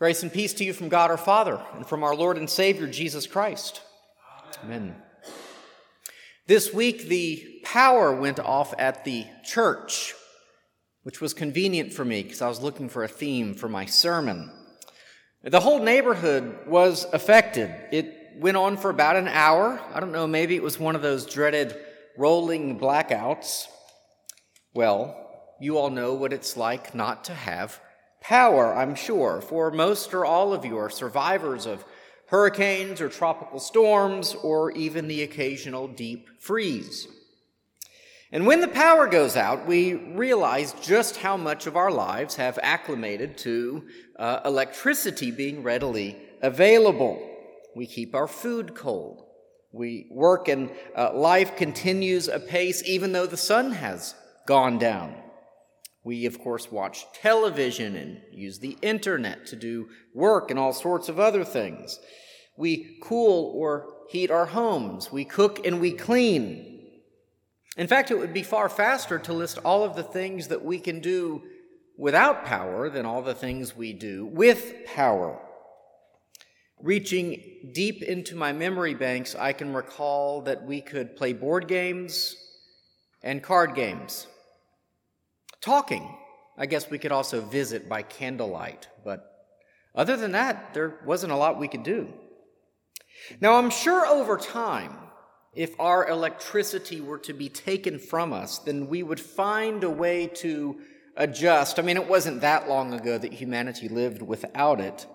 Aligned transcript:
Grace 0.00 0.22
and 0.22 0.32
peace 0.32 0.54
to 0.54 0.64
you 0.64 0.72
from 0.72 0.88
God 0.88 1.10
our 1.10 1.18
Father 1.18 1.60
and 1.74 1.86
from 1.86 2.02
our 2.02 2.16
Lord 2.16 2.38
and 2.38 2.48
Savior 2.48 2.86
Jesus 2.86 3.26
Christ. 3.26 3.82
Amen. 4.64 4.96
This 6.46 6.72
week, 6.72 7.08
the 7.08 7.60
power 7.64 8.14
went 8.14 8.40
off 8.40 8.72
at 8.78 9.04
the 9.04 9.26
church, 9.44 10.14
which 11.02 11.20
was 11.20 11.34
convenient 11.34 11.92
for 11.92 12.02
me 12.02 12.22
because 12.22 12.40
I 12.40 12.48
was 12.48 12.62
looking 12.62 12.88
for 12.88 13.04
a 13.04 13.08
theme 13.08 13.52
for 13.52 13.68
my 13.68 13.84
sermon. 13.84 14.50
The 15.42 15.60
whole 15.60 15.80
neighborhood 15.80 16.60
was 16.66 17.04
affected. 17.12 17.70
It 17.92 18.38
went 18.38 18.56
on 18.56 18.78
for 18.78 18.88
about 18.88 19.16
an 19.16 19.28
hour. 19.28 19.78
I 19.92 20.00
don't 20.00 20.12
know, 20.12 20.26
maybe 20.26 20.56
it 20.56 20.62
was 20.62 20.80
one 20.80 20.96
of 20.96 21.02
those 21.02 21.26
dreaded 21.26 21.76
rolling 22.16 22.80
blackouts. 22.80 23.66
Well, 24.72 25.14
you 25.60 25.76
all 25.76 25.90
know 25.90 26.14
what 26.14 26.32
it's 26.32 26.56
like 26.56 26.94
not 26.94 27.24
to 27.24 27.34
have 27.34 27.78
power, 28.20 28.74
I'm 28.74 28.94
sure, 28.94 29.40
for 29.40 29.70
most 29.70 30.14
or 30.14 30.24
all 30.24 30.52
of 30.52 30.64
you 30.64 30.76
are 30.78 30.90
survivors 30.90 31.66
of 31.66 31.84
hurricanes 32.26 33.00
or 33.00 33.08
tropical 33.08 33.58
storms 33.58 34.34
or 34.42 34.70
even 34.72 35.08
the 35.08 35.22
occasional 35.22 35.88
deep 35.88 36.28
freeze. 36.38 37.08
And 38.32 38.46
when 38.46 38.60
the 38.60 38.68
power 38.68 39.08
goes 39.08 39.36
out, 39.36 39.66
we 39.66 39.94
realize 39.94 40.72
just 40.80 41.16
how 41.16 41.36
much 41.36 41.66
of 41.66 41.76
our 41.76 41.90
lives 41.90 42.36
have 42.36 42.60
acclimated 42.62 43.36
to 43.38 43.84
uh, 44.16 44.40
electricity 44.44 45.32
being 45.32 45.64
readily 45.64 46.16
available. 46.40 47.20
We 47.74 47.86
keep 47.86 48.14
our 48.14 48.28
food 48.28 48.76
cold. 48.76 49.24
We 49.72 50.06
work 50.10 50.48
and 50.48 50.70
uh, 50.96 51.12
life 51.14 51.56
continues 51.56 52.28
apace 52.28 52.82
even 52.86 53.12
though 53.12 53.26
the 53.26 53.36
sun 53.36 53.72
has 53.72 54.14
gone 54.46 54.78
down. 54.78 55.14
We, 56.10 56.26
of 56.26 56.40
course, 56.40 56.72
watch 56.72 57.06
television 57.12 57.94
and 57.94 58.20
use 58.32 58.58
the 58.58 58.76
internet 58.82 59.46
to 59.46 59.54
do 59.54 59.90
work 60.12 60.50
and 60.50 60.58
all 60.58 60.72
sorts 60.72 61.08
of 61.08 61.20
other 61.20 61.44
things. 61.44 62.00
We 62.56 62.98
cool 63.00 63.52
or 63.54 63.86
heat 64.08 64.28
our 64.28 64.46
homes. 64.46 65.12
We 65.12 65.24
cook 65.24 65.64
and 65.64 65.80
we 65.80 65.92
clean. 65.92 66.90
In 67.76 67.86
fact, 67.86 68.10
it 68.10 68.18
would 68.18 68.34
be 68.34 68.42
far 68.42 68.68
faster 68.68 69.20
to 69.20 69.32
list 69.32 69.58
all 69.58 69.84
of 69.84 69.94
the 69.94 70.02
things 70.02 70.48
that 70.48 70.64
we 70.64 70.80
can 70.80 70.98
do 70.98 71.44
without 71.96 72.44
power 72.44 72.90
than 72.90 73.06
all 73.06 73.22
the 73.22 73.32
things 73.32 73.76
we 73.76 73.92
do 73.92 74.26
with 74.26 74.84
power. 74.86 75.40
Reaching 76.82 77.70
deep 77.72 78.02
into 78.02 78.34
my 78.34 78.52
memory 78.52 78.94
banks, 78.94 79.36
I 79.36 79.52
can 79.52 79.72
recall 79.72 80.42
that 80.42 80.64
we 80.64 80.80
could 80.80 81.14
play 81.14 81.34
board 81.34 81.68
games 81.68 82.34
and 83.22 83.44
card 83.44 83.76
games. 83.76 84.26
Talking. 85.60 86.16
I 86.56 86.66
guess 86.66 86.90
we 86.90 86.98
could 86.98 87.12
also 87.12 87.40
visit 87.40 87.88
by 87.88 88.02
candlelight, 88.02 88.88
but 89.04 89.26
other 89.94 90.16
than 90.16 90.32
that, 90.32 90.74
there 90.74 91.00
wasn't 91.06 91.32
a 91.32 91.36
lot 91.36 91.58
we 91.58 91.68
could 91.68 91.82
do. 91.82 92.12
Now, 93.40 93.56
I'm 93.56 93.70
sure 93.70 94.06
over 94.06 94.36
time, 94.36 94.96
if 95.54 95.78
our 95.80 96.08
electricity 96.08 97.00
were 97.00 97.18
to 97.20 97.32
be 97.32 97.48
taken 97.48 97.98
from 97.98 98.32
us, 98.32 98.58
then 98.58 98.88
we 98.88 99.02
would 99.02 99.20
find 99.20 99.82
a 99.82 99.90
way 99.90 100.26
to 100.26 100.80
adjust. 101.16 101.78
I 101.78 101.82
mean, 101.82 101.96
it 101.96 102.08
wasn't 102.08 102.42
that 102.42 102.68
long 102.68 102.94
ago 102.94 103.18
that 103.18 103.32
humanity 103.32 103.88
lived 103.88 104.22
without 104.22 104.80
it. 104.80 105.06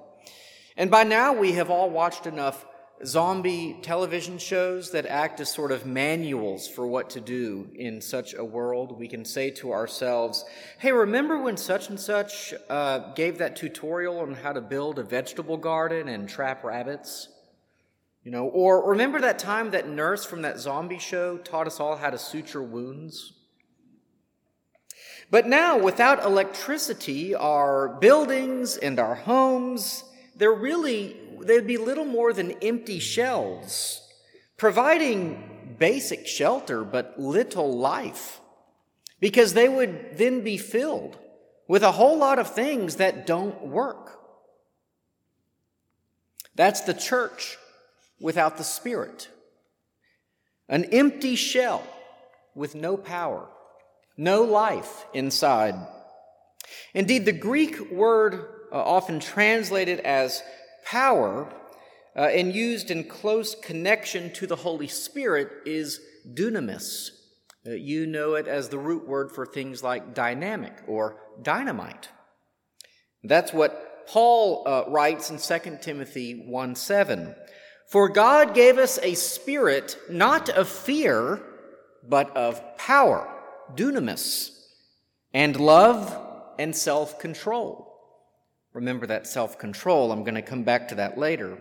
And 0.76 0.92
by 0.92 1.04
now, 1.04 1.34
we 1.34 1.54
have 1.54 1.70
all 1.70 1.90
watched 1.90 2.28
enough 2.28 2.66
zombie 3.04 3.78
television 3.82 4.38
shows 4.38 4.92
that 4.92 5.06
act 5.06 5.40
as 5.40 5.52
sort 5.52 5.72
of 5.72 5.86
manuals 5.86 6.68
for 6.68 6.88
what 6.88 7.10
to 7.10 7.20
do 7.20 7.70
in 7.76 8.00
such 8.02 8.34
a 8.34 8.44
world. 8.44 8.98
We 8.98 9.08
can 9.08 9.26
say 9.26 9.50
to 9.52 9.74
ourselves, 9.74 10.46
hey, 10.78 10.92
remember 10.92 11.38
when 11.42 11.58
such 11.58 11.90
and 11.90 12.00
such 12.00 12.54
uh, 12.70 13.14
gave 13.14 13.38
that 13.40 13.56
tutorial 13.56 14.20
on 14.20 14.36
how 14.36 14.54
to 14.54 14.62
build 14.62 14.98
a 14.98 15.04
vegetable 15.04 15.58
garden 15.58 16.08
and 16.08 16.30
trap 16.30 16.64
rabbits? 16.64 17.28
You 18.24 18.32
know, 18.32 18.46
or 18.46 18.90
remember 18.90 19.20
that 19.22 19.40
time 19.40 19.72
that 19.72 19.90
nurse 19.90 20.26
from 20.26 20.42
that 20.44 20.60
zombie 20.60 20.98
show 20.98 21.38
taught 21.38 21.68
us 21.68 21.80
all 21.80 21.98
how 21.98 22.10
to 22.10 22.18
suture 22.18 22.64
wounds? 22.64 23.34
But 25.30 25.48
now, 25.48 25.78
without 25.78 26.24
electricity, 26.24 27.36
our 27.36 27.90
buildings 28.00 28.78
and 28.78 29.00
our 29.00 29.16
homes, 29.16 30.04
they're 30.36 30.54
really 30.54 31.18
they'd 31.42 31.68
be 31.68 31.78
little 31.78 32.06
more 32.06 32.34
than 32.34 32.52
empty 32.62 33.00
shells, 33.00 34.02
providing 34.58 35.76
basic 35.78 36.28
shelter 36.28 36.84
but 36.84 37.20
little 37.20 37.78
life, 37.78 38.40
because 39.20 39.54
they 39.54 39.68
would 39.68 40.18
then 40.18 40.42
be 40.42 40.58
filled 40.58 41.18
with 41.68 41.84
a 41.84 41.92
whole 41.92 42.18
lot 42.18 42.40
of 42.40 42.54
things 42.54 42.98
that 42.98 43.26
don't 43.26 43.68
work. 43.68 44.20
That's 46.56 46.82
the 46.82 46.94
church 46.94 47.58
without 48.20 48.58
the 48.58 48.64
Spirit. 48.64 49.30
An 50.70 50.86
empty 50.86 51.36
shell 51.36 51.84
with 52.56 52.76
no 52.76 52.98
power, 52.98 53.48
no 54.18 54.44
life 54.44 55.06
inside. 55.14 55.76
Indeed, 56.94 57.26
the 57.26 57.34
Greek 57.34 57.92
word 57.92 58.36
uh, 58.72 58.76
often 58.76 59.20
translated 59.20 60.00
as 60.00 60.42
power 60.86 61.52
uh, 62.16 62.22
and 62.22 62.56
used 62.56 62.92
in 62.92 63.04
close 63.04 63.56
connection 63.56 64.32
to 64.34 64.48
the 64.48 64.56
Holy 64.56 64.88
Spirit 64.88 65.50
is 65.66 66.00
dunamis. 66.34 67.10
Uh, 67.68 67.72
you 67.72 68.06
know 68.06 68.36
it 68.36 68.48
as 68.48 68.70
the 68.70 68.78
root 68.78 69.08
word 69.08 69.32
for 69.32 69.46
things 69.46 69.84
like 69.84 70.14
dynamic 70.14 70.74
or 70.88 71.18
dynamite. 71.42 72.10
That's 73.24 73.52
what 73.52 74.08
Paul 74.08 74.64
uh, 74.68 74.84
writes 74.88 75.32
in 75.32 75.40
2 75.40 75.80
Timothy 75.82 76.44
1 76.48 76.76
7. 76.76 77.36
For 77.90 78.10
God 78.10 78.54
gave 78.54 78.78
us 78.78 79.00
a 79.02 79.14
spirit 79.16 79.98
not 80.10 80.50
of 80.50 80.68
fear, 80.68 81.42
but 82.08 82.36
of 82.36 82.78
power, 82.78 83.28
dunamis, 83.76 84.52
and 85.34 85.60
love 85.60 86.18
and 86.58 86.76
self 86.76 87.20
control. 87.20 87.95
Remember 88.76 89.08
that 89.08 89.26
self 89.26 89.58
control. 89.58 90.12
I'm 90.12 90.26
going 90.26 90.36
to 90.36 90.42
come 90.42 90.64
back 90.64 90.90
to 90.90 90.96
that 90.96 91.18
later. 91.18 91.58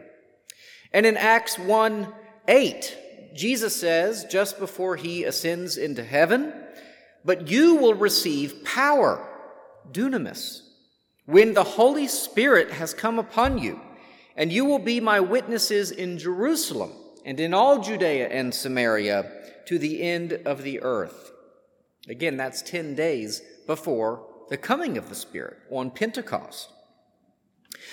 And 0.92 1.06
in 1.06 1.16
Acts 1.16 1.58
1 1.58 2.12
8, 2.48 2.98
Jesus 3.34 3.74
says, 3.74 4.26
just 4.30 4.58
before 4.58 4.96
he 4.96 5.22
ascends 5.22 5.76
into 5.76 6.02
heaven, 6.02 6.52
but 7.24 7.48
you 7.48 7.76
will 7.76 7.94
receive 7.94 8.64
power, 8.64 9.24
dunamis, 9.92 10.62
when 11.24 11.54
the 11.54 11.64
Holy 11.64 12.08
Spirit 12.08 12.72
has 12.72 12.92
come 12.92 13.20
upon 13.20 13.58
you, 13.58 13.80
and 14.36 14.52
you 14.52 14.64
will 14.64 14.80
be 14.80 15.00
my 15.00 15.20
witnesses 15.20 15.92
in 15.92 16.18
Jerusalem 16.18 16.92
and 17.24 17.38
in 17.38 17.54
all 17.54 17.80
Judea 17.80 18.28
and 18.28 18.52
Samaria 18.52 19.30
to 19.66 19.78
the 19.78 20.02
end 20.02 20.32
of 20.44 20.62
the 20.64 20.82
earth. 20.82 21.30
Again, 22.08 22.36
that's 22.36 22.60
10 22.60 22.96
days 22.96 23.40
before 23.68 24.26
the 24.50 24.56
coming 24.56 24.98
of 24.98 25.08
the 25.08 25.14
Spirit 25.14 25.58
on 25.70 25.92
Pentecost. 25.92 26.73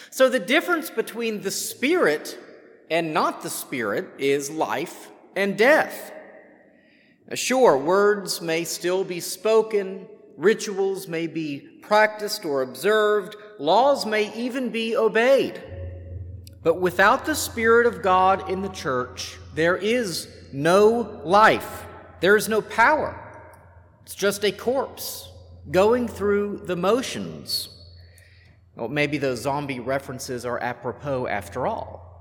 So 0.09 0.29
the 0.29 0.39
difference 0.39 0.89
between 0.89 1.41
the 1.41 1.51
Spirit 1.51 2.37
and 2.89 3.13
not 3.13 3.41
the 3.41 3.49
Spirit 3.49 4.09
is 4.17 4.49
life 4.49 5.09
and 5.35 5.57
death. 5.57 6.11
Sure, 7.33 7.77
words 7.77 8.41
may 8.41 8.65
still 8.65 9.03
be 9.03 9.21
spoken, 9.21 10.07
rituals 10.37 11.07
may 11.07 11.27
be 11.27 11.59
practiced 11.81 12.43
or 12.43 12.61
observed, 12.61 13.35
laws 13.57 14.05
may 14.05 14.33
even 14.35 14.69
be 14.69 14.97
obeyed. 14.97 15.61
But 16.63 16.79
without 16.79 17.25
the 17.25 17.35
Spirit 17.35 17.87
of 17.87 18.01
God 18.01 18.49
in 18.49 18.61
the 18.61 18.69
church, 18.69 19.37
there 19.55 19.77
is 19.77 20.27
no 20.51 21.21
life. 21.23 21.85
There 22.19 22.35
is 22.35 22.49
no 22.49 22.61
power. 22.61 23.17
It's 24.03 24.13
just 24.13 24.43
a 24.43 24.51
corpse 24.51 25.29
going 25.69 26.07
through 26.07 26.63
the 26.65 26.75
motions. 26.75 27.69
Well, 28.75 28.87
maybe 28.87 29.17
those 29.17 29.41
zombie 29.41 29.79
references 29.79 30.45
are 30.45 30.59
apropos 30.59 31.27
after 31.27 31.67
all. 31.67 32.11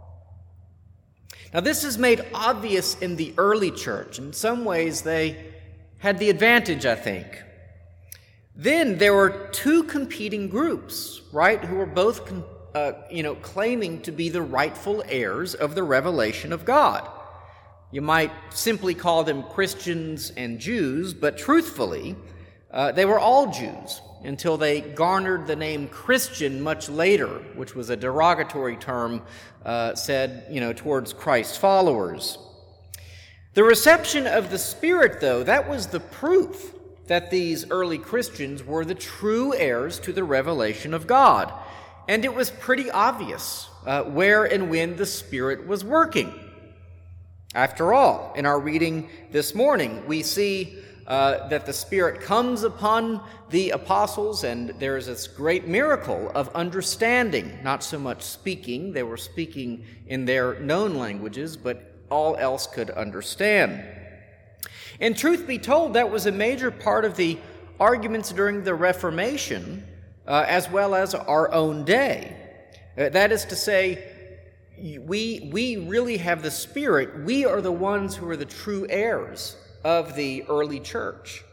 Now, 1.53 1.61
this 1.61 1.85
is 1.85 1.99
made 1.99 2.25
obvious 2.33 2.97
in 2.99 3.17
the 3.17 3.35
early 3.37 3.71
church. 3.71 4.19
In 4.19 4.33
some 4.33 4.65
ways, 4.65 5.03
they 5.03 5.53
had 5.99 6.19
the 6.19 6.31
advantage, 6.31 6.87
I 6.87 6.95
think. 6.95 7.43
Then 8.55 8.99
there 8.99 9.15
were 9.15 9.49
two 9.53 9.85
competing 9.85 10.49
groups, 10.49 11.23
right, 11.33 11.63
who 11.65 11.77
were 11.77 11.87
both, 11.87 12.33
uh, 12.75 12.93
you 13.11 13.23
know, 13.23 13.35
claiming 13.37 14.03
to 14.03 14.13
be 14.13 14.29
the 14.29 14.43
rightful 14.43 15.03
heirs 15.09 15.55
of 15.55 15.75
the 15.75 15.83
revelation 15.83 16.53
of 16.53 16.65
God. 16.65 17.09
You 17.91 18.03
might 18.03 18.31
simply 18.51 18.95
call 18.95 19.25
them 19.25 19.43
Christians 19.45 20.31
and 20.37 20.61
Jews, 20.61 21.15
but 21.15 21.37
truthfully, 21.37 22.17
uh, 22.71 22.93
they 22.93 23.05
were 23.05 23.19
all 23.19 23.51
Jews 23.51 24.01
until 24.23 24.57
they 24.57 24.81
garnered 24.81 25.47
the 25.47 25.57
name 25.57 25.89
Christian 25.89 26.61
much 26.61 26.89
later, 26.89 27.29
which 27.55 27.75
was 27.75 27.91
a 27.91 27.97
derogatory 27.97 28.77
term 28.77 29.23
uh, 29.65 29.95
said, 29.95 30.47
you 30.51 30.61
know, 30.61 30.73
towards 30.73 31.13
Christ's 31.13 31.57
followers. 31.57 32.39
The 33.55 33.65
reception 33.65 34.27
of 34.27 34.51
the 34.51 34.59
Spirit, 34.59 35.21
though, 35.21 35.43
that 35.43 35.69
was 35.69 35.89
the 35.89 36.01
proof 36.01 36.75
that 37.07 37.31
these 37.31 37.69
early 37.71 37.99
Christians 37.99 38.63
were 38.63 38.85
the 38.85 38.95
true 38.95 39.53
heirs 39.55 39.99
to 40.01 40.13
the 40.13 40.23
revelation 40.23 40.95
of 40.95 41.07
God. 41.07 41.53
and 42.11 42.25
it 42.25 42.35
was 42.35 42.51
pretty 42.51 42.91
obvious 42.91 43.69
uh, 43.87 44.03
where 44.03 44.45
and 44.45 44.69
when 44.69 44.97
the 44.97 45.07
Spirit 45.07 45.67
was 45.69 45.85
working. 45.85 46.35
After 47.55 47.95
all, 47.95 48.33
in 48.35 48.47
our 48.47 48.59
reading 48.59 49.09
this 49.31 49.55
morning, 49.55 50.05
we 50.09 50.25
see 50.25 50.77
uh, 51.11 51.49
that 51.49 51.67
the 51.67 51.73
Spirit 51.73 52.21
comes 52.21 52.63
upon 52.63 53.21
the 53.49 53.71
apostles, 53.71 54.45
and 54.45 54.69
there 54.79 54.97
is 54.97 55.07
this 55.07 55.27
great 55.27 55.67
miracle 55.67 56.31
of 56.37 56.49
understanding, 56.55 57.59
not 57.65 57.83
so 57.83 57.99
much 57.99 58.23
speaking. 58.23 58.93
They 58.93 59.03
were 59.03 59.17
speaking 59.17 59.85
in 60.07 60.25
their 60.25 60.61
known 60.61 60.95
languages, 60.95 61.57
but 61.57 61.97
all 62.11 62.37
else 62.37 62.69
could 62.69 62.91
understand. 62.91 63.85
And 65.01 65.19
truth 65.19 65.49
be 65.49 65.59
told, 65.59 65.95
that 65.95 66.09
was 66.09 66.27
a 66.27 66.33
major 66.33 66.71
part 66.71 67.05
of 67.05 67.17
the 67.17 67.39
arguments 67.81 68.31
during 68.31 68.63
the 68.63 68.77
Reformation, 68.77 69.85
uh, 70.29 70.45
as 70.47 70.71
well 70.71 70.95
as 70.95 71.17
our 71.17 71.53
own 71.53 71.85
day. 71.85 72.37
Uh, 72.97 73.09
that 73.09 73.33
is 73.33 73.45
to 73.47 73.57
say, 73.57 74.13
we, 74.79 75.51
we 75.53 75.77
really 75.77 76.19
have 76.19 76.45
the 76.45 76.53
Spirit. 76.53 77.25
We 77.25 77.45
are 77.47 77.61
the 77.61 77.73
ones 77.73 78.15
who 78.15 78.31
are 78.31 78.37
the 78.37 78.45
true 78.45 78.87
heirs 78.89 79.57
of 79.85 80.15
the 80.15 80.45
early 80.49 80.81
church. 80.81 81.45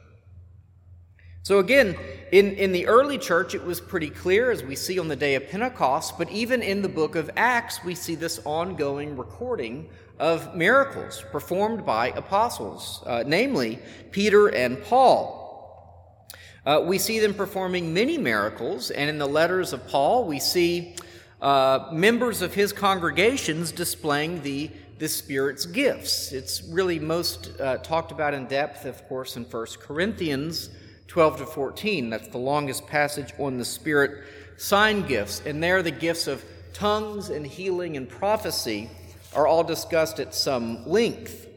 So, 1.44 1.60
again, 1.60 1.96
in, 2.34 2.56
in 2.56 2.74
the 2.74 2.88
early 2.88 3.18
church, 3.18 3.56
it 3.56 3.64
was 3.64 3.80
pretty 3.80 4.10
clear, 4.10 4.52
as 4.52 4.64
we 4.64 4.76
see 4.76 5.00
on 5.00 5.08
the 5.08 5.16
day 5.16 5.36
of 5.36 5.48
Pentecost, 5.48 6.18
but 6.18 6.30
even 6.30 6.62
in 6.62 6.82
the 6.82 6.90
book 6.90 7.16
of 7.16 7.32
Acts, 7.38 7.84
we 7.86 7.96
see 7.96 8.16
this 8.16 8.40
ongoing 8.44 9.16
recording 9.16 9.88
of 10.20 10.56
miracles 10.56 11.24
performed 11.32 11.86
by 11.86 12.10
apostles, 12.10 13.02
uh, 13.06 13.24
namely 13.26 13.80
Peter 14.12 14.48
and 14.48 14.84
Paul. 14.84 16.28
Uh, 16.66 16.82
we 16.86 16.98
see 16.98 17.20
them 17.20 17.34
performing 17.34 17.94
many 17.94 18.18
miracles, 18.18 18.92
and 18.92 19.10
in 19.10 19.18
the 19.18 19.28
letters 19.28 19.72
of 19.72 19.88
Paul, 19.88 20.26
we 20.26 20.40
see 20.40 20.98
uh, 21.42 21.88
members 21.94 22.42
of 22.42 22.54
his 22.54 22.74
congregations 22.74 23.72
displaying 23.72 24.42
the, 24.42 24.70
the 24.98 25.08
Spirit's 25.08 25.66
gifts. 25.66 26.32
It's 26.32 26.64
really 26.64 27.00
most 27.00 27.52
uh, 27.60 27.78
talked 27.78 28.12
about 28.12 28.34
in 28.34 28.48
depth, 28.48 28.86
of 28.86 29.08
course, 29.08 29.38
in 29.38 29.44
1 29.44 29.66
Corinthians 29.80 30.70
12 31.08 31.38
to 31.38 31.46
14. 31.46 32.10
That's 32.10 32.28
the 32.30 32.38
longest 32.38 32.88
passage 32.88 33.34
on 33.38 33.58
the 33.58 33.66
Spirit 33.66 34.24
sign 34.58 35.06
gifts. 35.06 35.42
And 35.46 35.62
there, 35.62 35.84
the 35.84 35.92
gifts 35.92 36.28
of 36.28 36.44
tongues 36.74 37.30
and 37.30 37.46
healing 37.46 37.96
and 37.96 38.10
prophecy 38.10 38.90
are 39.36 39.48
all 39.48 39.64
discussed 39.64 40.20
at 40.20 40.34
some 40.34 40.86
length. 40.88 41.48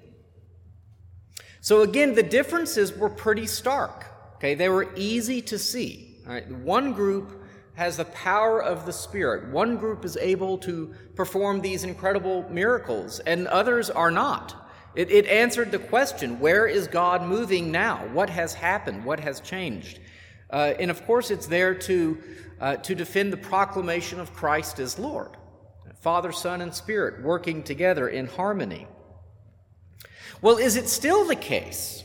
So, 1.63 1.83
again, 1.83 2.15
the 2.15 2.23
differences 2.23 2.97
were 2.97 3.11
pretty 3.11 3.47
stark. 3.47 4.07
Okay, 4.37 4.55
they 4.55 4.69
were 4.69 4.95
easy 4.97 5.43
to 5.43 5.59
see. 5.59 6.23
One 6.63 6.93
group 6.93 7.40
has 7.81 7.97
the 7.97 8.05
power 8.05 8.63
of 8.63 8.85
the 8.85 8.93
Spirit. 8.93 9.49
One 9.49 9.79
group 9.79 10.05
is 10.05 10.19
able 10.19 10.59
to 10.59 10.93
perform 11.15 11.63
these 11.63 11.83
incredible 11.83 12.45
miracles, 12.51 13.21
and 13.21 13.47
others 13.47 13.89
are 13.89 14.11
not. 14.11 14.69
It, 14.95 15.11
it, 15.11 15.27
answered 15.27 15.73
the 15.73 15.79
question 15.79 16.41
where 16.41 16.67
is 16.67 16.89
God 16.89 17.23
moving 17.23 17.73
now? 17.73 18.07
What 18.13 18.29
has 18.29 18.53
happened? 18.53 19.03
What 19.07 19.19
has 19.21 19.41
changed? 19.41 19.99
Uh, 20.51 20.75
and 20.79 20.91
of 20.91 21.07
course, 21.07 21.31
it's 21.31 21.47
there 21.47 21.75
to, 21.75 22.19
uh, 22.61 22.77
to 22.77 22.95
defend 22.95 23.33
the 23.33 23.39
proclamation 23.39 24.21
of 24.21 24.35
Christ 24.35 24.79
as 24.79 24.99
Lord 24.99 25.39
Father, 26.03 26.33
Son, 26.33 26.61
and 26.61 26.75
Spirit 26.75 27.23
working 27.23 27.63
together 27.63 28.11
in 28.11 28.27
harmony. 28.27 28.87
Well, 30.43 30.59
is 30.59 30.77
it 30.77 30.87
still 30.87 31.27
the 31.27 31.35
case? 31.35 32.05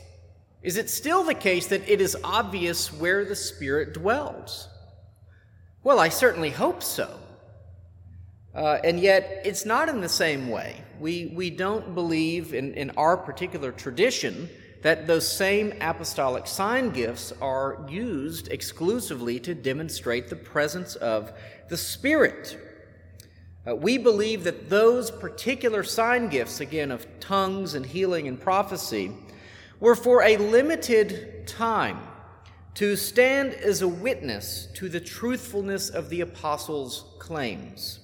Is 0.64 0.78
it 0.78 0.90
still 0.90 1.26
the 1.26 1.34
case 1.34 1.68
that 1.68 1.90
it 1.90 2.00
is 2.00 2.16
obvious 2.24 2.94
where 2.94 3.26
the 3.26 3.36
Spirit 3.36 3.94
dwells? 3.94 4.70
Well, 5.86 6.00
I 6.00 6.10
certainly 6.10 6.50
hope 6.50 6.82
so. 6.82 7.08
Uh, 8.56 8.80
and 8.84 9.00
yet, 9.00 9.44
it's 9.46 9.68
not 9.68 9.88
in 9.88 10.02
the 10.02 10.10
same 10.10 10.50
way. 10.50 10.84
We, 11.00 11.32
we 11.36 11.52
don't 11.52 11.94
believe 11.94 12.56
in, 12.56 12.74
in 12.74 12.90
our 12.98 13.16
particular 13.16 13.72
tradition 13.72 14.50
that 14.82 15.06
those 15.06 15.32
same 15.32 15.76
apostolic 15.82 16.48
sign 16.48 16.90
gifts 16.90 17.32
are 17.40 17.86
used 17.88 18.48
exclusively 18.48 19.40
to 19.42 19.54
demonstrate 19.54 20.28
the 20.28 20.36
presence 20.36 20.96
of 20.96 21.32
the 21.70 21.78
Spirit. 21.78 22.58
Uh, 23.68 23.76
we 23.76 24.00
believe 24.00 24.44
that 24.46 24.72
those 24.72 25.12
particular 25.12 25.84
sign 25.84 26.30
gifts, 26.30 26.62
again, 26.62 26.90
of 26.90 27.06
tongues 27.20 27.76
and 27.76 27.86
healing 27.86 28.28
and 28.28 28.42
prophecy, 28.42 29.12
were 29.80 29.96
for 29.96 30.24
a 30.24 30.38
limited 30.38 31.46
time 31.46 32.00
to 32.76 32.96
stand 32.96 33.54
as 33.54 33.82
a 33.82 33.88
witness 33.88 34.68
to 34.76 34.90
the 34.90 35.00
truthfulness 35.00 35.90
of 35.90 36.10
the 36.10 36.22
apostles' 36.22 37.06
claims. 37.20 38.00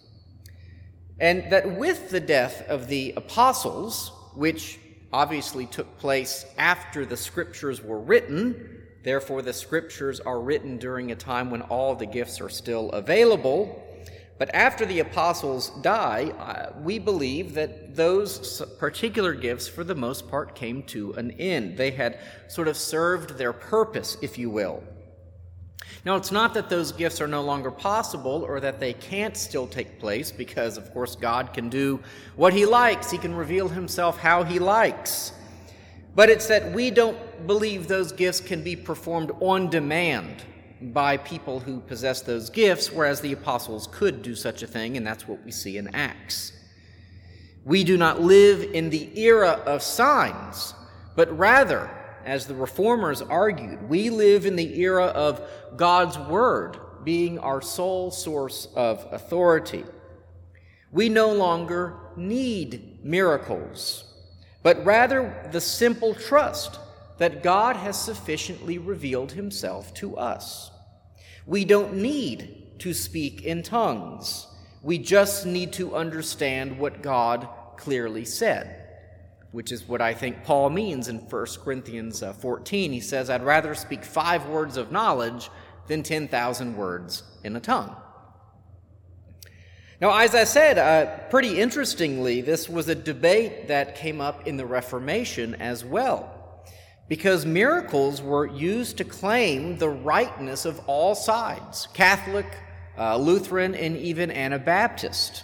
And 1.19 1.51
that 1.51 1.77
with 1.77 2.09
the 2.09 2.19
death 2.19 2.67
of 2.67 2.87
the 2.87 3.13
apostles, 3.15 4.11
which 4.33 4.79
obviously 5.13 5.65
took 5.65 5.97
place 5.99 6.45
after 6.57 7.05
the 7.05 7.17
scriptures 7.17 7.83
were 7.83 7.99
written, 7.99 8.81
therefore 9.03 9.41
the 9.41 9.53
scriptures 9.53 10.19
are 10.21 10.39
written 10.39 10.77
during 10.77 11.11
a 11.11 11.15
time 11.15 11.51
when 11.51 11.61
all 11.63 11.93
the 11.93 12.05
gifts 12.05 12.39
are 12.39 12.49
still 12.49 12.89
available, 12.91 13.83
but 14.41 14.49
after 14.55 14.87
the 14.87 15.01
apostles 15.01 15.69
die, 15.83 16.33
uh, 16.39 16.73
we 16.81 16.97
believe 16.97 17.53
that 17.53 17.95
those 17.95 18.63
particular 18.79 19.35
gifts, 19.35 19.67
for 19.67 19.83
the 19.83 19.93
most 19.93 20.27
part, 20.31 20.55
came 20.55 20.81
to 20.81 21.13
an 21.13 21.29
end. 21.37 21.77
They 21.77 21.91
had 21.91 22.17
sort 22.47 22.67
of 22.67 22.75
served 22.75 23.37
their 23.37 23.53
purpose, 23.53 24.17
if 24.19 24.39
you 24.39 24.49
will. 24.49 24.83
Now, 26.05 26.15
it's 26.15 26.31
not 26.31 26.55
that 26.55 26.71
those 26.71 26.91
gifts 26.91 27.21
are 27.21 27.27
no 27.27 27.43
longer 27.43 27.69
possible 27.69 28.43
or 28.43 28.59
that 28.61 28.79
they 28.79 28.93
can't 28.93 29.37
still 29.37 29.67
take 29.67 29.99
place, 29.99 30.31
because, 30.31 30.75
of 30.75 30.91
course, 30.91 31.15
God 31.15 31.53
can 31.53 31.69
do 31.69 31.99
what 32.35 32.51
He 32.51 32.65
likes. 32.65 33.11
He 33.11 33.19
can 33.19 33.35
reveal 33.35 33.69
Himself 33.69 34.17
how 34.17 34.41
He 34.41 34.57
likes. 34.57 35.33
But 36.15 36.31
it's 36.31 36.47
that 36.47 36.71
we 36.71 36.89
don't 36.89 37.45
believe 37.45 37.87
those 37.87 38.11
gifts 38.11 38.39
can 38.39 38.63
be 38.63 38.75
performed 38.75 39.31
on 39.39 39.69
demand 39.69 40.43
by 40.81 41.17
people 41.17 41.59
who 41.59 41.79
possess 41.79 42.21
those 42.21 42.49
gifts, 42.49 42.91
whereas 42.91 43.21
the 43.21 43.33
apostles 43.33 43.87
could 43.91 44.21
do 44.21 44.35
such 44.35 44.63
a 44.63 44.67
thing, 44.67 44.97
and 44.97 45.05
that's 45.05 45.27
what 45.27 45.43
we 45.45 45.51
see 45.51 45.77
in 45.77 45.93
Acts. 45.95 46.53
We 47.63 47.83
do 47.83 47.97
not 47.97 48.21
live 48.21 48.63
in 48.73 48.89
the 48.89 49.19
era 49.19 49.61
of 49.65 49.83
signs, 49.83 50.73
but 51.15 51.37
rather, 51.37 51.89
as 52.25 52.47
the 52.47 52.55
reformers 52.55 53.21
argued, 53.21 53.87
we 53.87 54.09
live 54.09 54.45
in 54.45 54.55
the 54.55 54.79
era 54.79 55.05
of 55.05 55.41
God's 55.75 56.17
Word 56.17 56.77
being 57.03 57.37
our 57.39 57.61
sole 57.61 58.09
source 58.09 58.67
of 58.75 59.07
authority. 59.11 59.83
We 60.91 61.09
no 61.09 61.33
longer 61.33 61.95
need 62.15 63.03
miracles, 63.03 64.05
but 64.63 64.83
rather 64.83 65.47
the 65.51 65.61
simple 65.61 66.15
trust 66.15 66.79
that 67.19 67.43
God 67.43 67.75
has 67.75 68.01
sufficiently 68.01 68.79
revealed 68.79 69.33
himself 69.33 69.93
to 69.95 70.17
us. 70.17 70.70
We 71.51 71.65
don't 71.65 71.95
need 71.95 72.79
to 72.79 72.93
speak 72.93 73.41
in 73.41 73.61
tongues. 73.61 74.47
We 74.81 74.97
just 74.97 75.45
need 75.45 75.73
to 75.73 75.97
understand 75.97 76.79
what 76.79 77.01
God 77.01 77.45
clearly 77.75 78.23
said, 78.23 78.87
which 79.51 79.73
is 79.73 79.85
what 79.85 79.99
I 79.99 80.13
think 80.13 80.45
Paul 80.45 80.69
means 80.69 81.09
in 81.09 81.17
1 81.17 81.45
Corinthians 81.61 82.23
uh, 82.23 82.31
14. 82.31 82.93
He 82.93 83.01
says, 83.01 83.29
I'd 83.29 83.43
rather 83.43 83.75
speak 83.75 84.05
five 84.05 84.47
words 84.47 84.77
of 84.77 84.93
knowledge 84.93 85.49
than 85.89 86.03
10,000 86.03 86.77
words 86.77 87.23
in 87.43 87.53
a 87.57 87.59
tongue. 87.59 87.97
Now, 89.99 90.17
as 90.17 90.33
I 90.33 90.45
said, 90.45 90.77
uh, 90.77 91.27
pretty 91.27 91.59
interestingly, 91.59 92.39
this 92.39 92.69
was 92.69 92.87
a 92.87 92.95
debate 92.95 93.67
that 93.67 93.97
came 93.97 94.21
up 94.21 94.47
in 94.47 94.55
the 94.55 94.65
Reformation 94.65 95.55
as 95.55 95.83
well 95.83 96.40
because 97.11 97.45
miracles 97.45 98.21
were 98.21 98.45
used 98.45 98.95
to 98.95 99.03
claim 99.03 99.77
the 99.77 99.89
rightness 99.89 100.63
of 100.63 100.79
all 100.87 101.13
sides 101.13 101.89
Catholic, 101.93 102.45
uh, 102.97 103.17
Lutheran, 103.17 103.75
and 103.75 103.97
even 103.97 104.31
Anabaptist. 104.31 105.43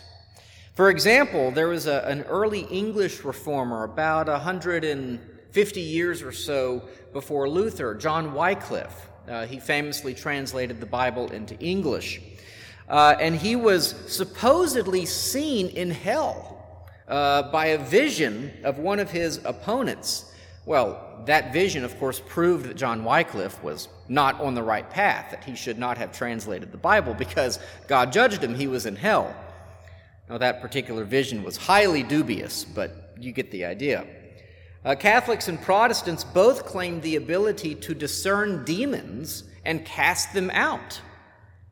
For 0.76 0.90
example, 0.90 1.52
there 1.52 1.68
was 1.68 1.86
a, 1.86 2.06
an 2.08 2.22
early 2.22 2.62
English 2.62 3.26
reformer 3.26 3.84
about 3.84 4.28
150 4.28 5.82
years 5.82 6.22
or 6.22 6.32
so 6.32 6.84
before 7.12 7.50
Luther, 7.50 7.96
John 7.96 8.34
Wycliffe. 8.34 9.10
Uh, 9.28 9.46
he 9.46 9.60
famously 9.60 10.14
translated 10.14 10.80
the 10.80 10.86
Bible 10.86 11.30
into 11.34 11.60
English. 11.60 12.22
Uh, 12.88 13.18
and 13.20 13.36
he 13.36 13.58
was 13.58 13.94
supposedly 14.08 15.06
seen 15.06 15.68
in 15.68 15.92
hell 15.92 16.88
uh, 17.10 17.52
by 17.52 17.66
a 17.66 17.78
vision 17.78 18.54
of 18.64 18.80
one 18.80 19.00
of 19.00 19.12
his 19.12 19.42
opponents. 19.44 20.32
Well, 20.68 21.24
that 21.28 21.54
vision, 21.54 21.86
of 21.86 21.98
course, 21.98 22.22
proved 22.28 22.66
that 22.66 22.76
John 22.76 23.06
Wycliffe 23.06 23.64
was 23.64 23.88
not 24.10 24.42
on 24.42 24.54
the 24.54 24.62
right 24.62 24.88
path, 24.90 25.32
that 25.32 25.46
he 25.46 25.56
should 25.56 25.80
not 25.80 25.98
have 25.98 26.12
translated 26.12 26.74
the 26.74 26.78
Bible 26.78 27.14
because 27.14 27.58
God 27.88 28.12
judged 28.12 28.44
him, 28.44 28.54
he 28.54 28.68
was 28.68 28.86
in 28.86 28.98
hell. 28.98 29.34
Now, 30.30 30.38
that 30.40 30.60
particular 30.60 31.06
vision 31.06 31.42
was 31.42 31.56
highly 31.56 32.04
dubious, 32.04 32.66
but 32.66 33.14
you 33.18 33.32
get 33.32 33.50
the 33.50 33.64
idea. 33.64 34.06
Uh, 34.84 34.96
Catholics 34.96 35.48
and 35.48 35.62
Protestants 35.62 36.26
both 36.26 36.66
claimed 36.66 37.02
the 37.02 37.16
ability 37.16 37.74
to 37.76 37.96
discern 37.96 38.66
demons 38.66 39.46
and 39.64 39.86
cast 39.86 40.34
them 40.34 40.50
out. 40.50 41.00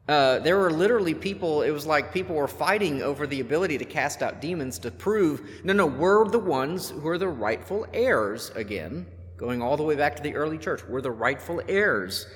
Uh, 0.07 0.37
there 0.39 0.57
were 0.57 0.71
literally 0.71 1.15
people, 1.15 1.63
it 1.63 1.71
was 1.71 1.87
like 1.87 2.13
people 2.13 2.35
were 2.35 2.47
fighting 2.47 3.01
over 3.01 3.25
the 3.25 3.39
ability 3.39 3.77
to 3.79 3.85
cast 3.85 4.21
out 4.21 4.39
demons 4.39 4.77
to 4.77 4.91
prove 4.91 5.41
no, 5.63 5.73
no, 5.73 5.87
we're 5.87 6.27
the 6.27 6.37
ones 6.37 6.91
who 6.91 7.07
are 7.07 7.17
the 7.17 7.27
rightful 7.27 7.87
heirs 7.91 8.51
again, 8.51 9.07
going 9.35 9.63
all 9.63 9.75
the 9.75 9.83
way 9.83 9.95
back 9.95 10.15
to 10.15 10.21
the 10.21 10.35
early 10.35 10.59
church. 10.59 10.85
We're 10.87 11.01
the 11.01 11.11
rightful 11.11 11.59
heirs 11.67 12.27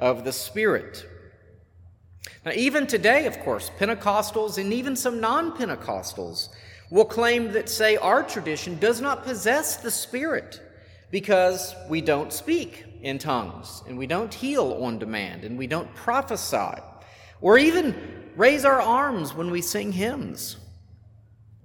of 0.00 0.24
the 0.24 0.32
Spirit. 0.32 1.06
Now, 2.46 2.52
even 2.52 2.86
today, 2.86 3.26
of 3.26 3.38
course, 3.40 3.70
Pentecostals 3.78 4.56
and 4.56 4.72
even 4.72 4.96
some 4.96 5.20
non 5.20 5.52
Pentecostals 5.52 6.48
will 6.90 7.04
claim 7.04 7.52
that, 7.52 7.68
say, 7.68 7.96
our 7.98 8.22
tradition 8.22 8.78
does 8.78 9.02
not 9.02 9.24
possess 9.24 9.76
the 9.76 9.90
Spirit 9.90 10.62
because 11.10 11.74
we 11.90 12.00
don't 12.00 12.32
speak 12.32 12.86
in 13.02 13.18
tongues 13.18 13.82
and 13.86 13.98
we 13.98 14.06
don't 14.06 14.32
heal 14.32 14.78
on 14.82 14.98
demand 14.98 15.44
and 15.44 15.58
we 15.58 15.66
don't 15.66 15.94
prophesy 15.94 16.80
or 17.40 17.58
even 17.58 17.94
raise 18.36 18.64
our 18.64 18.80
arms 18.80 19.34
when 19.34 19.50
we 19.50 19.62
sing 19.62 19.92
hymns. 19.92 20.56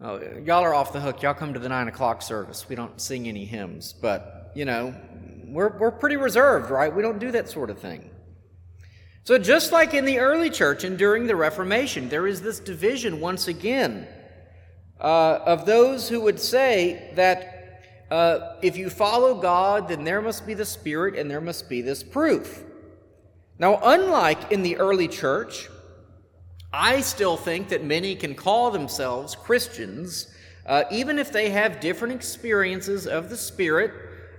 Oh, 0.02 0.20
y'all 0.44 0.64
are 0.64 0.74
off 0.74 0.92
the 0.92 1.00
hook. 1.00 1.22
Y'all 1.22 1.34
come 1.34 1.54
to 1.54 1.60
the 1.60 1.70
nine 1.70 1.88
o'clock 1.88 2.22
service. 2.22 2.68
We 2.68 2.76
don't 2.76 3.00
sing 3.00 3.28
any 3.28 3.46
hymns, 3.46 3.94
but 3.94 4.52
you 4.54 4.66
know, 4.66 4.94
we're, 5.46 5.78
we're 5.78 5.92
pretty 5.92 6.18
reserved, 6.18 6.70
right? 6.70 6.94
We 6.94 7.02
don't 7.02 7.20
do 7.20 7.32
that 7.32 7.50
sort 7.50 7.70
of 7.70 7.80
thing. 7.80 8.10
So, 9.24 9.38
just 9.38 9.72
like 9.72 9.94
in 9.94 10.04
the 10.04 10.20
early 10.20 10.50
church 10.50 10.84
and 10.84 10.98
during 10.98 11.28
the 11.28 11.36
Reformation, 11.36 12.10
there 12.10 12.28
is 12.28 12.42
this 12.42 12.60
division 12.60 13.22
once 13.22 13.48
again 13.48 14.06
uh, 15.00 15.40
of 15.46 15.66
those 15.66 16.10
who 16.10 16.20
would 16.22 16.40
say 16.40 17.12
that 17.16 17.82
uh, 18.12 18.58
if 18.62 18.76
you 18.76 18.90
follow 18.90 19.36
God, 19.40 19.88
then 19.88 20.04
there 20.04 20.22
must 20.22 20.46
be 20.46 20.54
the 20.54 20.66
Spirit 20.66 21.16
and 21.16 21.32
there 21.32 21.40
must 21.40 21.70
be 21.70 21.82
this 21.82 22.04
proof. 22.04 22.64
Now, 23.60 23.80
unlike 23.84 24.52
in 24.52 24.64
the 24.64 24.78
early 24.78 25.08
church, 25.08 25.70
I 26.72 27.02
still 27.02 27.38
think 27.38 27.70
that 27.70 27.84
many 27.84 28.16
can 28.16 28.34
call 28.34 28.72
themselves 28.72 29.36
Christians, 29.36 30.34
uh, 30.66 30.86
even 30.92 31.20
if 31.20 31.32
they 31.32 31.50
have 31.52 31.80
different 31.80 32.16
experiences 32.16 33.06
of 33.06 33.30
the 33.30 33.38
Spirit 33.38 33.92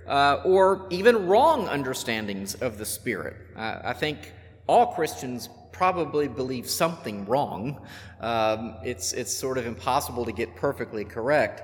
uh, 0.05 0.41
or 0.43 0.85
even 0.89 1.27
wrong 1.27 1.67
understandings 1.67 2.55
of 2.55 2.77
the 2.77 2.85
Spirit. 2.85 3.35
Uh, 3.55 3.79
I 3.85 3.93
think 3.93 4.33
all 4.67 4.87
Christians 4.87 5.49
probably 5.71 6.27
believe 6.27 6.69
something 6.69 7.25
wrong. 7.25 7.85
Um, 8.19 8.75
it's, 8.83 9.13
it's 9.13 9.33
sort 9.33 9.57
of 9.57 9.65
impossible 9.65 10.25
to 10.25 10.31
get 10.31 10.55
perfectly 10.55 11.05
correct. 11.05 11.63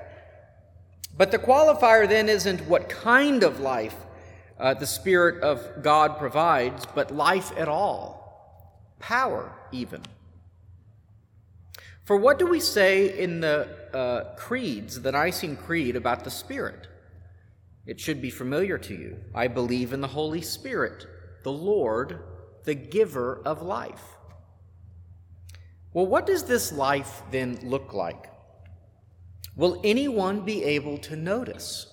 But 1.17 1.31
the 1.31 1.39
qualifier 1.39 2.07
then 2.07 2.29
isn't 2.29 2.61
what 2.67 2.89
kind 2.89 3.43
of 3.43 3.59
life 3.59 3.95
uh, 4.61 4.75
the 4.75 4.85
Spirit 4.85 5.41
of 5.41 5.81
God 5.81 6.19
provides, 6.19 6.85
but 6.93 7.13
life 7.13 7.51
at 7.57 7.67
all, 7.67 8.93
power 8.99 9.51
even. 9.71 10.03
For 12.03 12.15
what 12.15 12.37
do 12.37 12.45
we 12.45 12.59
say 12.59 13.17
in 13.17 13.39
the 13.39 13.67
uh, 13.91 14.35
creeds, 14.35 15.01
the 15.01 15.11
Nicene 15.11 15.55
Creed, 15.55 15.95
about 15.95 16.23
the 16.23 16.29
Spirit? 16.29 16.87
It 17.87 17.99
should 17.99 18.21
be 18.21 18.29
familiar 18.29 18.77
to 18.77 18.93
you. 18.93 19.17
I 19.33 19.47
believe 19.47 19.93
in 19.93 20.01
the 20.01 20.07
Holy 20.07 20.41
Spirit, 20.41 21.07
the 21.43 21.51
Lord, 21.51 22.19
the 22.63 22.75
giver 22.75 23.41
of 23.43 23.63
life. 23.63 24.03
Well, 25.91 26.05
what 26.05 26.27
does 26.27 26.43
this 26.43 26.71
life 26.71 27.23
then 27.31 27.59
look 27.63 27.93
like? 27.93 28.31
Will 29.55 29.81
anyone 29.83 30.41
be 30.41 30.63
able 30.63 30.99
to 30.99 31.15
notice? 31.15 31.87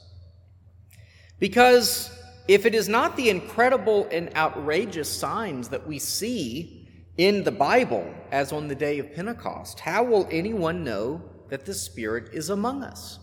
Because 1.39 2.11
if 2.49 2.65
it 2.65 2.75
is 2.75 2.89
not 2.89 3.15
the 3.17 3.29
incredible 3.29 4.09
and 4.11 4.35
outrageous 4.35 5.15
signs 5.15 5.69
that 5.69 5.87
we 5.87 5.99
see 5.99 6.89
in 7.19 7.45
the 7.45 7.53
Bible, 7.53 8.15
as 8.33 8.53
on 8.53 8.69
the 8.69 8.75
day 8.75 8.99
of 8.99 9.15
Pentecost, 9.15 9.81
how 9.81 10.03
will 10.03 10.27
anyone 10.31 10.83
know 10.83 11.23
that 11.51 11.67
the 11.67 11.75
Spirit 11.75 12.31
is 12.33 12.49
among 12.49 12.83
us? 12.83 13.19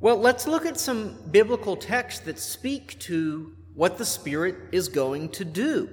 Well, 0.00 0.16
let's 0.16 0.46
look 0.46 0.64
at 0.64 0.78
some 0.78 1.18
biblical 1.30 1.76
texts 1.76 2.20
that 2.20 2.38
speak 2.38 2.98
to 3.00 3.54
what 3.74 3.98
the 3.98 4.04
Spirit 4.06 4.56
is 4.72 4.88
going 4.88 5.28
to 5.30 5.44
do. 5.44 5.88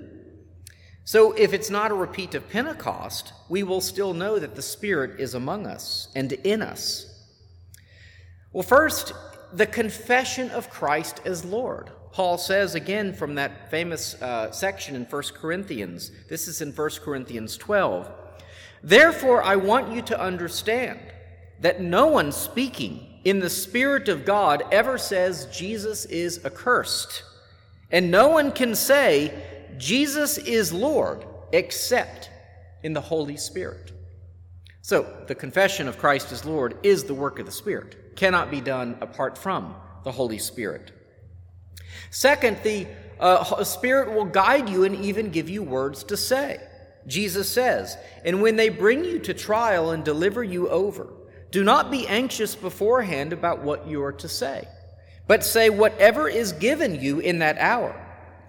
So, 1.06 1.34
if 1.34 1.54
it's 1.54 1.70
not 1.70 1.92
a 1.92 1.96
repeat 1.96 2.34
of 2.34 2.50
Pentecost, 2.50 3.34
we 3.50 3.64
will 3.64 3.82
still 3.82 4.14
know 4.14 4.40
that 4.40 4.56
the 4.56 4.62
Spirit 4.62 5.20
is 5.20 5.34
among 5.34 5.68
us 5.68 6.08
and 6.16 6.32
in 6.32 6.62
us. 6.62 7.10
Well, 8.54 8.64
first, 8.64 9.12
the 9.54 9.68
confession 9.68 10.50
of 10.50 10.70
Christ 10.70 11.22
as 11.26 11.46
Lord. 11.46 11.92
Paul 12.12 12.38
says 12.38 12.76
again 12.76 13.14
from 13.14 13.36
that 13.36 13.72
famous 13.72 14.22
uh, 14.22 14.52
section 14.52 14.96
in 14.96 15.06
1 15.06 15.24
Corinthians, 15.36 16.12
this 16.30 16.48
is 16.48 16.62
in 16.62 16.72
1 16.72 16.90
Corinthians 17.04 17.58
12. 17.58 18.12
Therefore, 18.84 19.42
I 19.42 19.56
want 19.56 19.94
you 19.94 20.02
to 20.04 20.20
understand 20.20 21.00
that 21.62 21.82
no 21.82 22.08
one 22.08 22.32
speaking 22.32 23.22
in 23.24 23.40
the 23.40 23.50
Spirit 23.50 24.10
of 24.10 24.26
God 24.26 24.64
ever 24.72 24.98
says 24.98 25.48
Jesus 25.52 26.06
is 26.06 26.46
accursed. 26.46 27.24
And 27.90 28.12
no 28.12 28.28
one 28.28 28.52
can 28.52 28.76
say 28.76 29.34
Jesus 29.78 30.38
is 30.38 30.74
Lord 30.74 31.26
except 31.54 32.30
in 32.84 32.94
the 32.94 33.02
Holy 33.02 33.38
Spirit. 33.38 33.93
So, 34.84 35.08
the 35.28 35.34
confession 35.34 35.88
of 35.88 35.98
Christ 35.98 36.34
as 36.34 36.44
Lord 36.44 36.76
is 36.84 37.06
the 37.06 37.14
work 37.14 37.40
of 37.40 37.46
the 37.46 37.54
Spirit 37.54 38.18
cannot 38.18 38.52
be 38.52 38.60
done 38.60 38.98
apart 39.00 39.38
from 39.38 39.74
the 40.04 40.12
Holy 40.12 40.38
Spirit. 40.38 40.92
Second, 42.12 42.58
the 42.64 42.88
uh, 43.18 43.64
Spirit 43.64 44.12
will 44.12 44.26
guide 44.26 44.70
you 44.70 44.84
and 44.84 44.98
even 44.98 45.32
give 45.32 45.50
you 45.50 45.64
words 45.64 46.04
to 46.04 46.18
say. 46.18 46.60
Jesus 47.08 47.50
says, 47.50 47.98
And 48.26 48.42
when 48.42 48.58
they 48.58 48.68
bring 48.68 49.06
you 49.06 49.20
to 49.20 49.34
trial 49.34 49.92
and 49.92 50.04
deliver 50.04 50.44
you 50.44 50.68
over, 50.68 51.08
do 51.50 51.64
not 51.64 51.90
be 51.90 52.06
anxious 52.06 52.54
beforehand 52.54 53.32
about 53.32 53.62
what 53.62 53.88
you 53.88 54.04
are 54.04 54.12
to 54.12 54.28
say, 54.28 54.68
but 55.28 55.46
say 55.46 55.70
whatever 55.70 56.28
is 56.28 56.52
given 56.52 57.00
you 57.00 57.20
in 57.20 57.40
that 57.40 57.58
hour. 57.58 57.96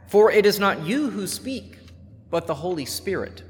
For 0.08 0.32
it 0.32 0.46
is 0.46 0.58
not 0.58 0.84
you 0.84 1.10
who 1.10 1.28
speak, 1.28 1.78
but 2.28 2.48
the 2.48 2.54
Holy 2.54 2.86
Spirit. 2.86 3.44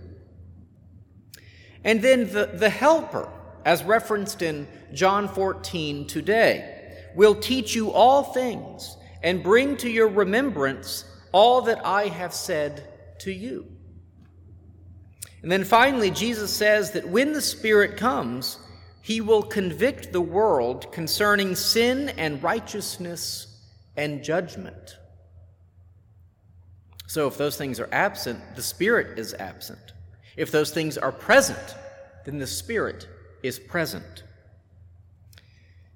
And 1.85 2.00
then 2.00 2.33
the, 2.33 2.47
the 2.47 2.71
Helper, 2.71 3.31
as 3.64 3.85
referenced 3.85 4.43
in 4.43 4.67
John 4.93 5.29
14 5.29 6.07
today, 6.07 6.97
will 7.14 7.35
teach 7.35 7.75
you 7.75 7.91
all 7.93 8.23
things 8.23 8.97
and 9.23 9.43
bring 9.43 9.76
to 9.79 9.91
your 9.91 10.09
remembrance 10.09 11.05
all 11.33 11.62
that 11.62 11.85
I 11.85 12.09
have 12.09 12.35
said 12.35 12.83
to 13.21 13.33
you. 13.33 13.67
And 15.43 15.53
then 15.53 15.64
finally, 15.64 16.11
Jesus 16.11 16.50
says 16.50 16.93
that 16.93 17.07
when 17.07 17.33
the 17.33 17.43
Spirit 17.43 17.99
comes, 17.99 18.59
he 19.03 19.21
will 19.21 19.43
convict 19.43 20.12
the 20.12 20.21
world 20.21 20.91
concerning 20.91 21.55
sin 21.55 22.09
and 22.11 22.43
righteousness 22.43 23.61
and 23.97 24.25
judgment. 24.25 24.97
So, 27.07 27.29
if 27.29 27.37
those 27.37 27.59
things 27.59 27.79
are 27.79 27.91
absent, 27.93 28.41
the 28.57 28.62
Spirit 28.62 29.19
is 29.19 29.35
absent. 29.35 29.93
If 30.37 30.50
those 30.50 30.71
things 30.71 30.99
are 30.99 31.12
present, 31.12 31.75
then 32.25 32.38
the 32.38 32.47
Spirit 32.47 33.09
is 33.43 33.59
present. 33.59 34.25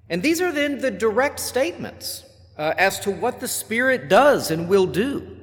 And 0.09 0.23
these 0.23 0.41
are 0.41 0.51
then 0.51 0.79
the 0.79 0.91
direct 0.91 1.39
statements 1.39 2.23
uh, 2.57 2.73
as 2.77 2.99
to 3.01 3.11
what 3.11 3.39
the 3.39 3.47
Spirit 3.47 4.09
does 4.09 4.51
and 4.51 4.67
will 4.67 4.87
do. 4.87 5.37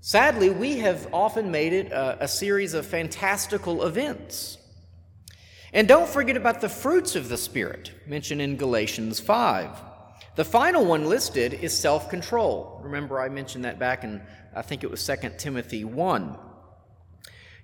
Sadly, 0.00 0.50
we 0.50 0.78
have 0.78 1.08
often 1.12 1.50
made 1.50 1.72
it 1.72 1.92
a, 1.92 2.24
a 2.24 2.28
series 2.28 2.74
of 2.74 2.86
fantastical 2.86 3.84
events. 3.84 4.58
And 5.72 5.88
don't 5.88 6.08
forget 6.08 6.36
about 6.36 6.60
the 6.60 6.68
fruits 6.68 7.16
of 7.16 7.28
the 7.28 7.38
Spirit, 7.38 7.92
mentioned 8.06 8.42
in 8.42 8.56
Galatians 8.56 9.20
5. 9.20 9.70
The 10.34 10.44
final 10.44 10.84
one 10.84 11.06
listed 11.06 11.54
is 11.54 11.76
self 11.76 12.08
control. 12.08 12.80
Remember, 12.82 13.20
I 13.20 13.28
mentioned 13.28 13.64
that 13.64 13.78
back 13.78 14.02
in, 14.02 14.22
I 14.54 14.62
think 14.62 14.82
it 14.82 14.90
was 14.90 15.06
2 15.06 15.32
Timothy 15.38 15.84
1. 15.84 16.38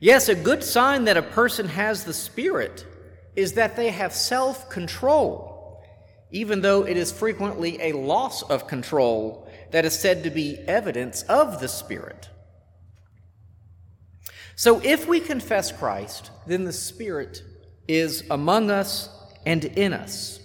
Yes, 0.00 0.28
a 0.28 0.34
good 0.34 0.62
sign 0.62 1.04
that 1.04 1.16
a 1.16 1.22
person 1.22 1.68
has 1.68 2.04
the 2.04 2.14
Spirit 2.14 2.86
is 3.34 3.54
that 3.54 3.76
they 3.76 3.90
have 3.90 4.12
self 4.12 4.70
control, 4.70 5.82
even 6.30 6.60
though 6.60 6.84
it 6.86 6.96
is 6.96 7.10
frequently 7.10 7.80
a 7.82 7.92
loss 7.92 8.42
of 8.42 8.68
control 8.68 9.48
that 9.72 9.84
is 9.84 9.98
said 9.98 10.22
to 10.24 10.30
be 10.30 10.58
evidence 10.66 11.22
of 11.22 11.60
the 11.60 11.68
Spirit. 11.68 12.28
So 14.54 14.80
if 14.82 15.06
we 15.06 15.20
confess 15.20 15.70
Christ, 15.70 16.30
then 16.46 16.64
the 16.64 16.72
Spirit 16.72 17.42
is 17.86 18.24
among 18.30 18.70
us 18.70 19.08
and 19.46 19.64
in 19.64 19.92
us. 19.92 20.40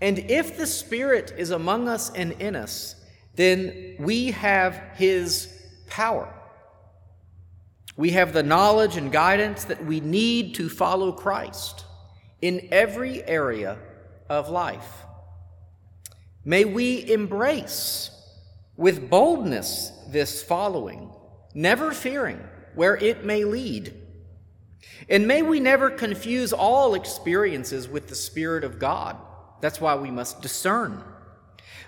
And 0.00 0.18
if 0.18 0.56
the 0.56 0.66
Spirit 0.66 1.32
is 1.36 1.50
among 1.50 1.88
us 1.88 2.12
and 2.12 2.32
in 2.32 2.54
us, 2.54 2.96
then 3.34 3.96
we 3.98 4.32
have 4.32 4.74
His 4.94 5.52
power. 5.86 6.32
We 7.96 8.10
have 8.10 8.32
the 8.32 8.42
knowledge 8.42 8.96
and 8.96 9.10
guidance 9.10 9.64
that 9.64 9.84
we 9.84 10.00
need 10.00 10.54
to 10.56 10.68
follow 10.68 11.12
Christ 11.12 11.84
in 12.42 12.68
every 12.70 13.24
area 13.24 13.78
of 14.28 14.50
life. 14.50 15.04
May 16.44 16.64
we 16.64 17.10
embrace 17.10 18.10
with 18.76 19.08
boldness 19.08 19.92
this 20.08 20.42
following, 20.42 21.10
never 21.54 21.92
fearing 21.92 22.38
where 22.74 22.96
it 22.96 23.24
may 23.24 23.44
lead. 23.44 23.94
And 25.08 25.26
may 25.26 25.42
we 25.42 25.58
never 25.58 25.88
confuse 25.88 26.52
all 26.52 26.94
experiences 26.94 27.88
with 27.88 28.08
the 28.08 28.14
Spirit 28.14 28.62
of 28.62 28.78
God. 28.78 29.16
That's 29.62 29.80
why 29.80 29.94
we 29.94 30.10
must 30.10 30.42
discern. 30.42 31.02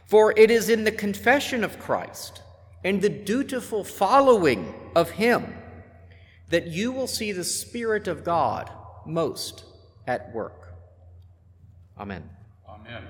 For 0.06 0.32
it 0.36 0.50
is 0.50 0.70
in 0.70 0.84
the 0.84 0.92
confession 0.92 1.62
of 1.62 1.78
Christ 1.78 2.42
and 2.82 3.02
the 3.02 3.10
dutiful 3.10 3.84
following 3.84 4.72
of 4.96 5.10
Him 5.10 5.52
that 6.50 6.66
you 6.66 6.92
will 6.92 7.06
see 7.06 7.32
the 7.32 7.44
Spirit 7.44 8.08
of 8.08 8.24
God 8.24 8.70
most 9.06 9.64
at 10.06 10.32
work. 10.32 10.74
Amen. 11.98 12.28
Amen. 12.68 13.02